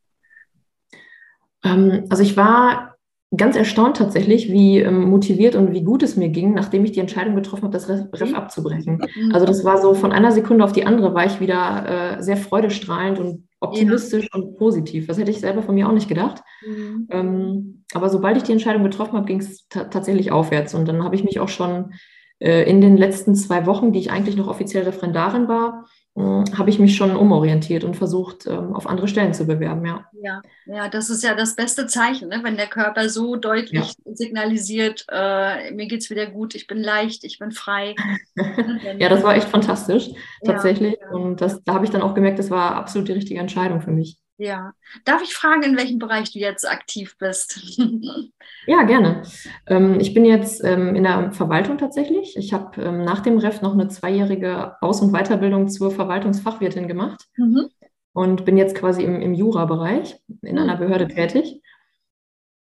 [1.63, 2.91] ähm, also ich war
[3.35, 6.99] ganz erstaunt tatsächlich, wie ähm, motiviert und wie gut es mir ging, nachdem ich die
[6.99, 8.35] Entscheidung getroffen habe, das Ref mhm.
[8.35, 9.01] abzubrechen.
[9.15, 9.33] Mhm.
[9.33, 12.35] Also das war so von einer Sekunde auf die andere war ich wieder äh, sehr
[12.35, 14.39] freudestrahlend und optimistisch ja.
[14.39, 15.07] und positiv.
[15.07, 16.41] Das hätte ich selber von mir auch nicht gedacht.
[16.65, 17.07] Mhm.
[17.09, 20.73] Ähm, aber sobald ich die Entscheidung getroffen habe, ging es tatsächlich aufwärts.
[20.73, 21.93] Und dann habe ich mich auch schon
[22.39, 25.85] äh, in den letzten zwei Wochen, die ich eigentlich noch offiziell Referendarin war,
[26.17, 30.05] habe ich mich schon umorientiert und versucht, ähm, auf andere Stellen zu bewerben, ja.
[30.21, 32.41] Ja, ja das ist ja das beste Zeichen, ne?
[32.43, 34.13] wenn der Körper so deutlich ja.
[34.13, 37.95] signalisiert, äh, mir geht es wieder gut, ich bin leicht, ich bin frei.
[38.97, 40.09] ja, das war echt fantastisch,
[40.43, 40.97] tatsächlich.
[40.99, 41.17] Ja, ja.
[41.17, 43.91] Und das, da habe ich dann auch gemerkt, das war absolut die richtige Entscheidung für
[43.91, 44.17] mich.
[44.41, 44.73] Ja.
[45.05, 47.61] Darf ich fragen, in welchem Bereich du jetzt aktiv bist?
[48.65, 49.21] ja, gerne.
[49.67, 52.35] Ähm, ich bin jetzt ähm, in der Verwaltung tatsächlich.
[52.35, 57.27] Ich habe ähm, nach dem REF noch eine zweijährige Aus- und Weiterbildung zur Verwaltungsfachwirtin gemacht
[57.37, 57.69] mhm.
[58.13, 60.61] und bin jetzt quasi im, im Jura-Bereich in mhm.
[60.61, 61.61] einer Behörde tätig.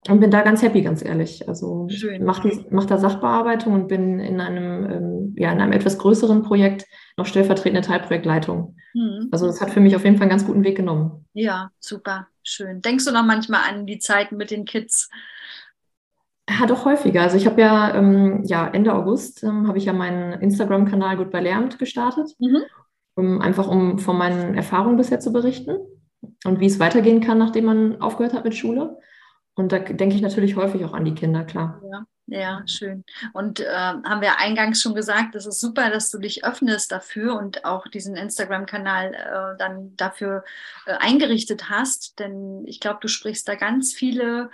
[0.10, 1.48] Und bin da ganz happy, ganz ehrlich.
[1.48, 1.88] Also
[2.20, 6.86] mache mach da Sachbearbeitung und bin in einem, ja, in einem etwas größeren Projekt
[7.18, 8.76] noch stellvertretende Teilprojektleitung.
[8.94, 9.30] Mhm.
[9.32, 11.26] Also das hat für mich auf jeden Fall einen ganz guten Weg genommen.
[11.34, 12.82] Ja, super, schön.
[12.82, 15.10] Denkst du noch manchmal an die Zeiten mit den Kids?
[16.50, 17.22] Ja, doch häufiger.
[17.22, 21.32] Also ich habe ja, ähm, ja Ende August ähm, habe ich ja meinen Instagram-Kanal Gut
[21.32, 22.64] bei Lehramt gestartet, mhm.
[23.16, 25.78] um, einfach um von meinen Erfahrungen bisher zu berichten
[26.46, 28.98] und wie es weitergehen kann, nachdem man aufgehört hat mit Schule.
[29.56, 31.82] Und da denke ich natürlich häufig auch an die Kinder, klar.
[31.90, 32.06] Ja.
[32.26, 33.04] Ja, schön.
[33.34, 37.38] Und äh, haben wir eingangs schon gesagt, es ist super, dass du dich öffnest dafür
[37.38, 40.46] und auch diesen Instagram-Kanal äh, dann dafür
[40.86, 42.20] äh, eingerichtet hast.
[42.20, 44.50] Denn ich glaube, du sprichst da ganz viele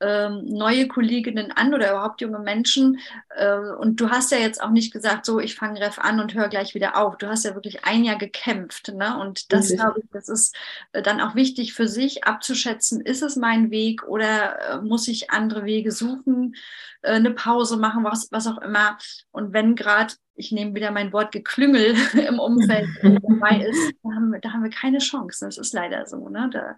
[0.00, 2.98] ähm, neue Kolleginnen an oder überhaupt junge Menschen.
[3.30, 6.34] Äh, und du hast ja jetzt auch nicht gesagt, so, ich fange Ref an und
[6.34, 7.16] höre gleich wieder auf.
[7.16, 8.92] Du hast ja wirklich ein Jahr gekämpft.
[8.94, 9.18] Ne?
[9.18, 10.56] Und das, glaube ich, das ist
[10.92, 15.30] äh, dann auch wichtig für sich abzuschätzen, ist es mein Weg oder äh, muss ich
[15.30, 16.54] andere Wege suchen,
[17.02, 18.96] eine Pause machen, was, was auch immer.
[19.30, 21.94] Und wenn gerade ich nehme wieder mein Wort Geklüngel
[22.28, 25.44] im Umfeld dabei ist, da haben, wir, da haben wir keine Chance.
[25.44, 26.28] Das ist leider so.
[26.28, 26.50] Ne?
[26.52, 26.76] Da,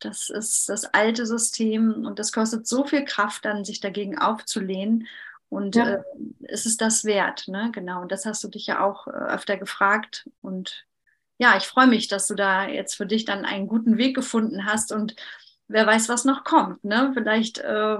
[0.00, 5.06] das ist das alte System und das kostet so viel Kraft, dann sich dagegen aufzulehnen.
[5.48, 5.88] Und ja.
[5.88, 6.02] äh,
[6.40, 7.48] ist es das wert?
[7.48, 7.70] Ne?
[7.72, 8.02] Genau.
[8.02, 10.28] Und das hast du dich ja auch äh, öfter gefragt.
[10.42, 10.86] Und
[11.38, 14.66] ja, ich freue mich, dass du da jetzt für dich dann einen guten Weg gefunden
[14.66, 15.16] hast und
[15.68, 16.82] wer weiß, was noch kommt.
[16.82, 17.12] Ne?
[17.14, 17.98] Vielleicht äh,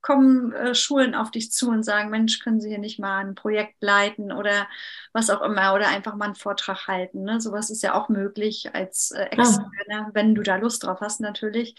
[0.00, 3.34] kommen äh, Schulen auf dich zu und sagen, Mensch, können Sie hier nicht mal ein
[3.34, 4.68] Projekt leiten oder
[5.12, 7.24] was auch immer oder einfach mal einen Vortrag halten.
[7.24, 7.40] Ne?
[7.40, 10.10] Sowas ist ja auch möglich als äh, Externe, ja.
[10.14, 11.74] wenn du da Lust drauf hast natürlich.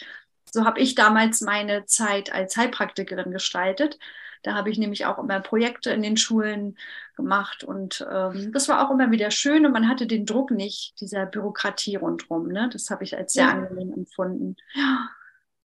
[0.53, 3.97] So habe ich damals meine Zeit als Heilpraktikerin gestaltet.
[4.43, 6.77] Da habe ich nämlich auch immer Projekte in den Schulen
[7.15, 10.99] gemacht und ähm, das war auch immer wieder schön und man hatte den Druck nicht
[10.99, 12.47] dieser Bürokratie rundherum.
[12.47, 12.67] Ne?
[12.73, 13.51] Das habe ich als sehr ja.
[13.51, 14.57] angenehm empfunden.
[14.73, 15.09] Ja.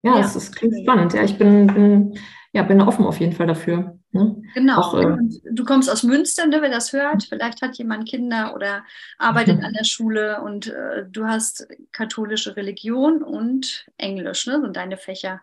[0.05, 0.21] Ja, ja.
[0.21, 1.15] es klingt spannend.
[1.15, 2.19] Ja, ich bin, bin,
[2.53, 3.99] ja, bin offen auf jeden Fall dafür.
[4.13, 4.43] Ne?
[4.55, 4.79] Genau.
[4.79, 5.17] Auch, äh,
[5.51, 7.25] du kommst aus Münster, ne, wer das hört.
[7.25, 8.85] Vielleicht hat jemand Kinder oder
[9.19, 9.65] arbeitet mhm.
[9.65, 15.41] an der Schule und äh, du hast katholische Religion und Englisch, ne, sind deine Fächer.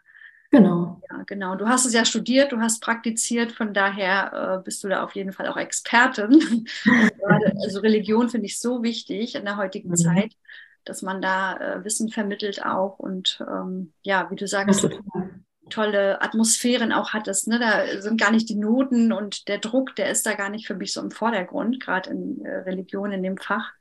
[0.52, 1.02] Genau.
[1.10, 1.56] Ja, genau.
[1.56, 5.16] Du hast es ja studiert, du hast praktiziert, von daher äh, bist du da auf
[5.16, 6.68] jeden Fall auch Expertin.
[7.64, 9.96] also Religion finde ich so wichtig in der heutigen mhm.
[9.96, 10.34] Zeit
[10.86, 14.88] dass man da äh, Wissen vermittelt auch und ähm, ja, wie du sagst,
[15.72, 17.48] tolle Atmosphären auch hattest.
[17.48, 17.60] Ne?
[17.60, 20.76] Da sind gar nicht die Noten und der Druck, der ist da gar nicht für
[20.76, 23.72] mich so im Vordergrund, gerade in äh, Religion in dem Fach.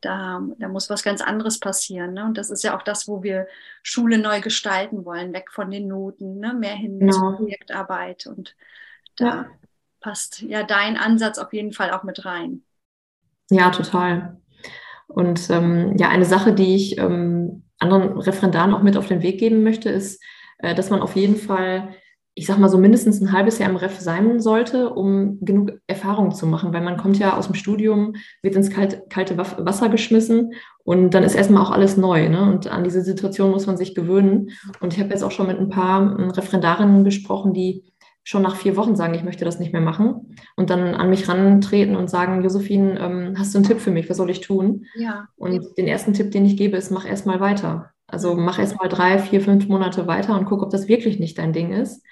[0.00, 2.12] Da, da muss was ganz anderes passieren.
[2.12, 2.24] Ne?
[2.24, 3.46] Und das ist ja auch das, wo wir
[3.82, 6.52] Schule neu gestalten wollen, weg von den Noten, ne?
[6.52, 7.12] mehr hin genau.
[7.12, 8.26] zur Projektarbeit.
[8.26, 8.54] Und
[9.16, 9.46] da ja.
[10.00, 12.64] passt ja dein Ansatz auf jeden Fall auch mit rein.
[13.50, 14.36] Ja, total.
[15.14, 19.38] Und ähm, ja, eine Sache, die ich ähm, anderen Referendaren auch mit auf den Weg
[19.38, 20.22] geben möchte, ist,
[20.58, 21.90] äh, dass man auf jeden Fall,
[22.34, 26.32] ich sag mal so mindestens ein halbes Jahr im Ref sein sollte, um genug Erfahrung
[26.32, 30.54] zu machen, weil man kommt ja aus dem Studium, wird ins kalte, kalte Wasser geschmissen
[30.82, 32.28] und dann ist erstmal auch alles neu.
[32.28, 32.42] Ne?
[32.50, 34.50] Und an diese Situation muss man sich gewöhnen.
[34.80, 37.93] Und ich habe jetzt auch schon mit ein paar ähm, Referendarinnen gesprochen, die
[38.24, 41.28] schon nach vier Wochen sagen, ich möchte das nicht mehr machen und dann an mich
[41.28, 44.08] rantreten und sagen, Josephine, ähm, hast du einen Tipp für mich?
[44.08, 44.86] Was soll ich tun?
[44.94, 45.28] Ja.
[45.36, 47.90] Und den ersten Tipp, den ich gebe, ist, mach erst mal weiter.
[48.06, 51.38] Also mach erst mal drei, vier, fünf Monate weiter und guck, ob das wirklich nicht
[51.38, 52.02] dein Ding ist.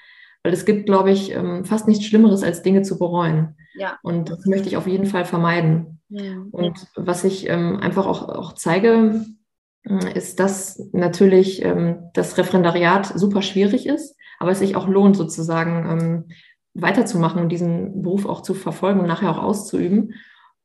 [0.43, 3.57] Weil es gibt, glaube ich, ähm, fast nichts Schlimmeres, als Dinge zu bereuen.
[3.75, 3.99] Ja.
[4.03, 6.01] Und das möchte ich auf jeden Fall vermeiden.
[6.09, 6.45] Ja.
[6.51, 9.25] Und was ich ähm, einfach auch, auch zeige,
[9.85, 15.17] äh, ist, dass natürlich ähm, das Referendariat super schwierig ist aber es sich auch lohnt,
[15.17, 16.25] sozusagen ähm,
[16.75, 20.15] weiterzumachen und diesen Beruf auch zu verfolgen und nachher auch auszuüben.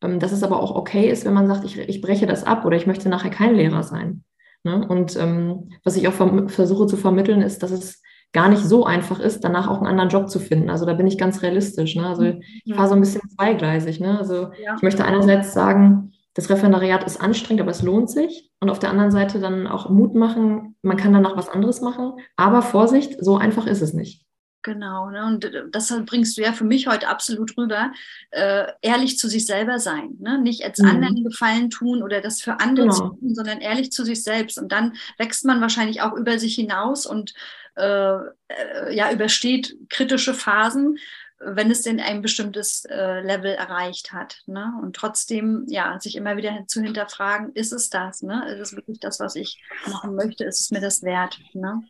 [0.01, 2.65] Ähm, dass es aber auch okay ist, wenn man sagt, ich, ich breche das ab
[2.65, 4.23] oder ich möchte nachher kein Lehrer sein.
[4.63, 4.83] Ne?
[4.87, 6.13] Und ähm, was ich auch
[6.47, 8.01] versuche zu vermitteln, ist, dass es
[8.33, 10.71] gar nicht so einfach ist, danach auch einen anderen Job zu finden.
[10.71, 11.95] Also da bin ich ganz realistisch.
[11.95, 12.07] Ne?
[12.07, 12.23] Also
[12.65, 13.99] ich fahre so ein bisschen zweigleisig.
[13.99, 14.17] Ne?
[14.17, 14.73] Also ja.
[14.75, 18.51] ich möchte einerseits sagen, das Referendariat ist anstrengend, aber es lohnt sich.
[18.59, 22.13] Und auf der anderen Seite dann auch Mut machen, man kann danach was anderes machen.
[22.35, 24.23] Aber Vorsicht, so einfach ist es nicht.
[24.61, 25.25] Genau, ne?
[25.25, 27.91] und das bringst du ja für mich heute absolut rüber.
[28.29, 30.39] Äh, ehrlich zu sich selber sein, ne?
[30.39, 30.89] nicht als mhm.
[30.89, 32.95] anderen Gefallen tun oder das für andere genau.
[32.95, 34.59] zu tun, sondern ehrlich zu sich selbst.
[34.59, 37.33] Und dann wächst man wahrscheinlich auch über sich hinaus und
[37.77, 40.99] äh, äh ja, übersteht kritische Phasen
[41.39, 44.41] wenn es denn ein bestimmtes äh, Level erreicht hat.
[44.47, 44.73] Ne?
[44.81, 48.23] Und trotzdem, ja, sich immer wieder zu hinterfragen, ist es das?
[48.23, 48.49] Ne?
[48.49, 50.43] Ist es wirklich das, was ich machen möchte?
[50.45, 51.39] Ist es mir das wert?
[51.53, 51.83] Ne?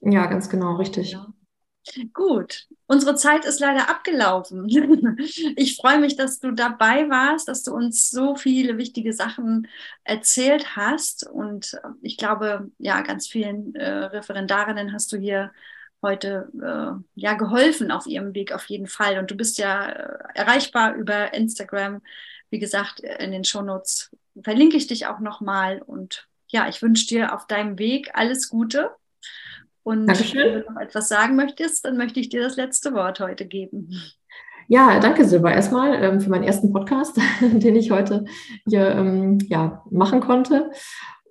[0.00, 1.12] Ja, ganz genau, richtig.
[1.12, 1.26] Ja.
[2.12, 4.68] Gut, unsere Zeit ist leider abgelaufen.
[5.56, 9.68] Ich freue mich, dass du dabei warst, dass du uns so viele wichtige Sachen
[10.04, 11.26] erzählt hast.
[11.26, 15.52] Und ich glaube, ja, ganz vielen äh, Referendarinnen hast du hier
[16.02, 19.18] heute äh, ja geholfen auf ihrem Weg auf jeden Fall.
[19.18, 22.02] Und du bist ja äh, erreichbar über Instagram.
[22.50, 25.82] Wie gesagt, in den Shownotes verlinke ich dich auch nochmal.
[25.82, 28.90] Und ja, ich wünsche dir auf deinem Weg alles Gute.
[29.82, 30.38] Und Dankeschön.
[30.38, 33.98] wenn du noch etwas sagen möchtest, dann möchte ich dir das letzte Wort heute geben.
[34.70, 38.26] Ja, danke Silber erstmal ähm, für meinen ersten Podcast, den ich heute
[38.66, 40.70] hier ähm, ja, machen konnte.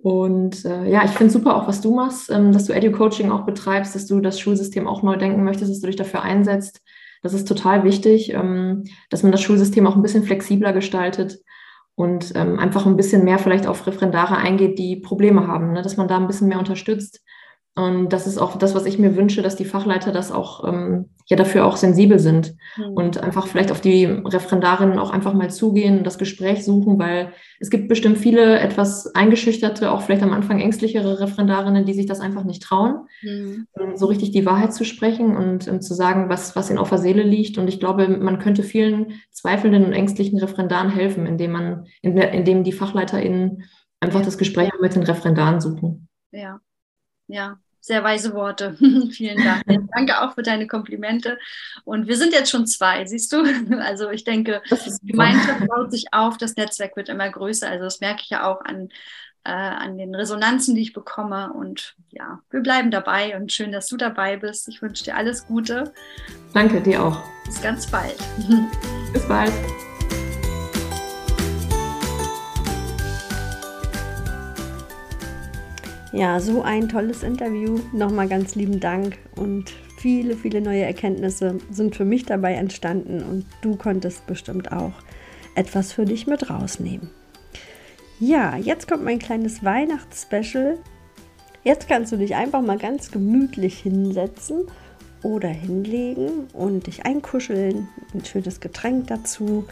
[0.02, 3.46] Und äh, ja, ich finde super auch, was du machst, ähm, dass du Edu-Coaching auch
[3.46, 6.82] betreibst, dass du das Schulsystem auch neu denken möchtest, dass du dich dafür einsetzt.
[7.24, 11.40] Das ist total wichtig, ähm, dass man das Schulsystem auch ein bisschen flexibler gestaltet
[11.96, 15.82] und ähm, einfach ein bisschen mehr vielleicht auf Referendare eingeht, die Probleme haben, ne?
[15.82, 17.24] dass man da ein bisschen mehr unterstützt.
[17.78, 21.10] Und das ist auch das, was ich mir wünsche, dass die Fachleiter das auch ähm,
[21.28, 22.94] ja dafür auch sensibel sind mhm.
[22.94, 27.34] und einfach vielleicht auf die Referendarinnen auch einfach mal zugehen und das Gespräch suchen, weil
[27.60, 32.20] es gibt bestimmt viele etwas eingeschüchterte, auch vielleicht am Anfang ängstlichere Referendarinnen, die sich das
[32.20, 33.68] einfach nicht trauen, mhm.
[33.94, 36.98] so richtig die Wahrheit zu sprechen und um, zu sagen, was, was ihnen auf der
[36.98, 37.60] Seele liegt.
[37.60, 42.74] Und ich glaube, man könnte vielen zweifelnden und ängstlichen Referendaren helfen, indem man, indem die
[42.74, 43.66] FachleiterInnen
[44.00, 46.08] einfach das Gespräch mit den Referendaren suchen.
[46.32, 46.60] Ja,
[47.28, 48.76] ja, sehr weise Worte.
[49.12, 49.64] Vielen Dank.
[49.96, 51.38] Danke auch für deine Komplimente.
[51.86, 53.44] Und wir sind jetzt schon zwei, siehst du?
[53.80, 57.70] Also ich denke, die Gemeinschaft baut sich auf, das Netzwerk wird immer größer.
[57.70, 58.90] Also das merke ich ja auch an,
[59.44, 61.54] äh, an den Resonanzen, die ich bekomme.
[61.54, 64.68] Und ja, wir bleiben dabei und schön, dass du dabei bist.
[64.68, 65.94] Ich wünsche dir alles Gute.
[66.54, 67.22] Danke, dir auch.
[67.46, 68.18] Bis ganz bald.
[69.14, 69.54] Bis bald.
[76.14, 77.80] Ja, so ein tolles Interview.
[77.92, 83.46] Nochmal ganz lieben Dank und viele, viele neue Erkenntnisse sind für mich dabei entstanden und
[83.62, 84.94] du konntest bestimmt auch
[85.56, 87.10] etwas für dich mit rausnehmen.
[88.20, 90.78] Ja, jetzt kommt mein kleines Weihnachtsspecial.
[91.64, 94.64] Jetzt kannst du dich einfach mal ganz gemütlich hinsetzen
[95.24, 99.66] oder hinlegen und dich einkuscheln, ein schönes Getränk dazu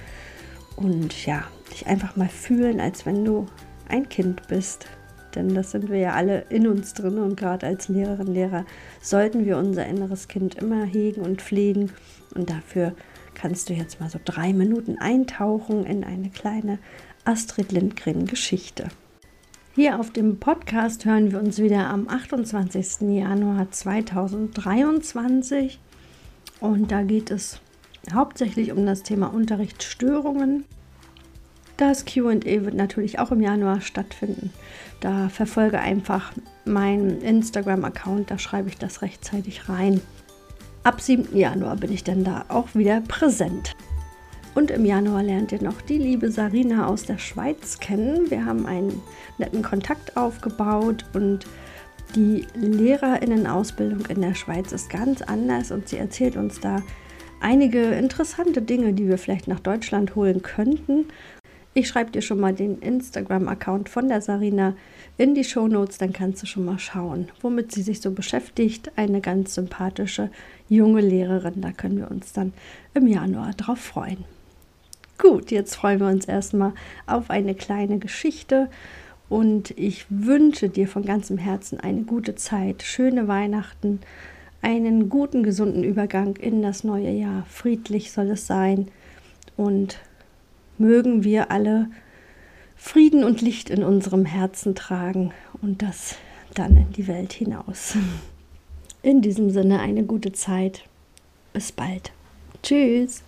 [0.75, 3.45] und ja, dich einfach mal fühlen, als wenn du
[3.87, 4.87] ein Kind bist
[5.35, 8.65] denn das sind wir ja alle in uns drin und gerade als Lehrerinnen und Lehrer
[9.01, 11.91] sollten wir unser inneres Kind immer hegen und pflegen
[12.33, 12.93] und dafür
[13.33, 16.79] kannst du jetzt mal so drei Minuten eintauchen in eine kleine
[17.25, 18.87] Astrid Lindgren Geschichte.
[19.75, 23.01] Hier auf dem Podcast hören wir uns wieder am 28.
[23.01, 25.79] Januar 2023
[26.61, 27.59] und da geht es
[28.13, 30.63] hauptsächlich um das Thema Unterrichtsstörungen.
[31.77, 34.53] Das QA wird natürlich auch im Januar stattfinden.
[35.01, 36.31] Da verfolge einfach
[36.63, 39.99] meinen Instagram-Account, da schreibe ich das rechtzeitig rein.
[40.83, 41.35] Ab 7.
[41.35, 43.73] Januar bin ich dann da auch wieder präsent.
[44.53, 48.31] Und im Januar lernt ihr noch die liebe Sarina aus der Schweiz kennen.
[48.31, 49.01] Wir haben einen
[49.37, 51.45] netten Kontakt aufgebaut und
[52.15, 56.81] die Lehrerinnenausbildung in der Schweiz ist ganz anders und sie erzählt uns da
[57.41, 61.07] einige interessante Dinge, die wir vielleicht nach Deutschland holen könnten.
[61.77, 64.75] Ich schreibe dir schon mal den Instagram-Account von der Sarina
[65.17, 68.93] in die Shownotes, dann kannst du schon mal schauen, womit sie sich so beschäftigt.
[68.95, 70.31] Eine ganz sympathische
[70.69, 72.53] junge Lehrerin, da können wir uns dann
[72.93, 74.23] im Januar drauf freuen.
[75.17, 76.71] Gut, jetzt freuen wir uns erstmal
[77.07, 78.69] auf eine kleine Geschichte
[79.27, 83.99] und ich wünsche dir von ganzem Herzen eine gute Zeit, schöne Weihnachten,
[84.61, 87.45] einen guten, gesunden Übergang in das neue Jahr.
[87.49, 88.87] Friedlich soll es sein
[89.57, 89.99] und
[90.77, 91.89] mögen wir alle
[92.75, 96.15] Frieden und Licht in unserem Herzen tragen und das
[96.53, 97.95] dann in die Welt hinaus.
[99.01, 100.83] In diesem Sinne eine gute Zeit.
[101.53, 102.11] Bis bald.
[102.63, 103.24] Tschüss.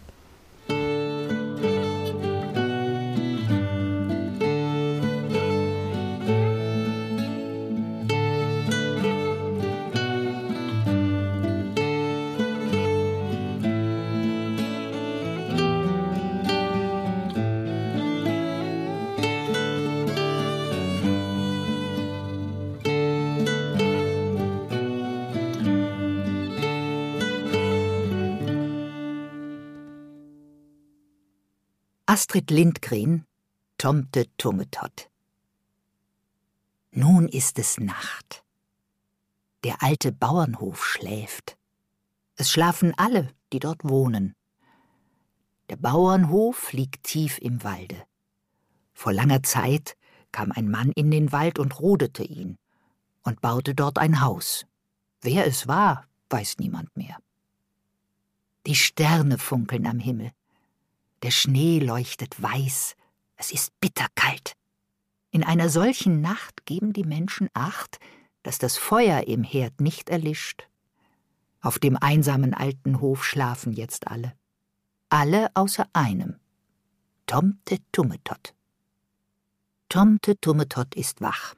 [32.17, 33.27] Astrid Lindgren
[33.77, 35.12] Tomte Tummetott
[36.89, 38.43] Nun ist es Nacht.
[39.63, 41.60] Der alte Bauernhof schläft.
[42.36, 44.34] Es schlafen alle, die dort wohnen.
[45.69, 48.03] Der Bauernhof liegt tief im Walde.
[48.95, 49.95] Vor langer Zeit
[50.32, 52.58] kam ein Mann in den Wald und rodete ihn
[53.21, 54.65] und baute dort ein Haus.
[55.21, 57.17] Wer es war, weiß niemand mehr.
[58.65, 60.32] Die Sterne funkeln am Himmel.
[61.23, 62.95] Der Schnee leuchtet weiß,
[63.38, 64.53] es ist bitterkalt.
[65.32, 67.99] In einer solchen Nacht geben die Menschen Acht,
[68.43, 70.67] dass das Feuer im Herd nicht erlischt.
[71.62, 74.34] Auf dem einsamen alten Hof schlafen jetzt alle.
[75.10, 76.39] Alle außer einem.
[77.25, 78.53] Tomte Tummetott.
[79.89, 81.56] Tomte Tummetott ist wach.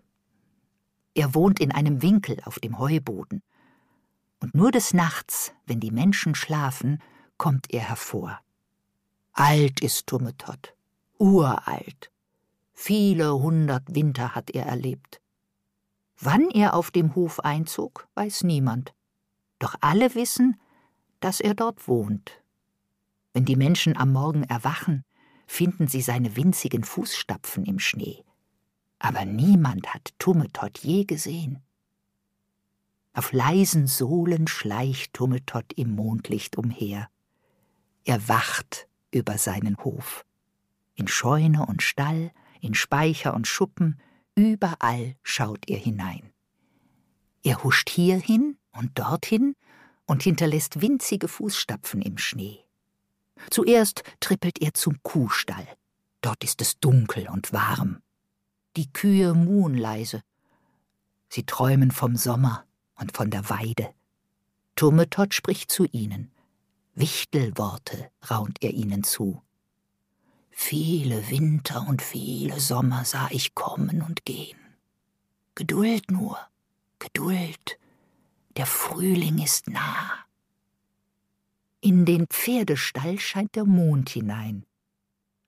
[1.14, 3.42] Er wohnt in einem Winkel auf dem Heuboden.
[4.40, 7.02] Und nur des Nachts, wenn die Menschen schlafen,
[7.38, 8.40] kommt er hervor.
[9.40, 10.76] Alt ist Tummetott,
[11.18, 12.12] uralt.
[12.74, 15.22] Viele hundert Winter hat er erlebt.
[16.20, 18.94] Wann er auf dem Hof einzog, weiß niemand.
[19.58, 20.60] Doch alle wissen,
[21.22, 22.44] dass er dort wohnt.
[23.32, 25.06] Wenn die Menschen am Morgen erwachen,
[25.48, 28.26] finden sie seine winzigen Fußstapfen im Schnee.
[28.98, 31.64] Aber niemand hat Tummetott je gesehen.
[33.14, 37.08] Auf leisen Sohlen schleicht Tummetott im Mondlicht umher.
[38.04, 40.26] Er wacht über seinen Hof.
[40.96, 44.00] In Scheune und Stall, in Speicher und Schuppen,
[44.36, 46.32] überall schaut er hinein.
[47.44, 49.56] Er huscht hierhin und dorthin
[50.06, 52.60] und hinterlässt winzige Fußstapfen im Schnee.
[53.50, 55.68] Zuerst trippelt er zum Kuhstall.
[56.22, 58.02] Dort ist es dunkel und warm.
[58.76, 60.22] Die Kühe muhen leise.
[61.30, 63.94] Sie träumen vom Sommer und von der Weide.
[64.76, 66.32] Turmetott spricht zu ihnen.
[67.00, 69.42] Wichtelworte raunt er ihnen zu.
[70.52, 74.60] Viele Winter und viele Sommer sah ich kommen und gehen.
[75.56, 76.38] Geduld nur,
[77.00, 77.80] Geduld,
[78.58, 80.12] der Frühling ist nah.
[81.80, 84.66] In den Pferdestall scheint der Mond hinein.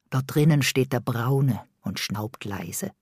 [0.10, 2.94] Dort drinnen steht der Braune und schnaubt leise.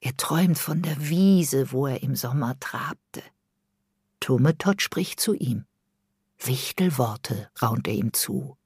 [0.00, 3.22] Er träumt von der Wiese, wo er im Sommer trabte.
[4.20, 5.64] Turmetott spricht zu ihm.
[6.44, 8.56] Wichtelworte raunt er ihm zu.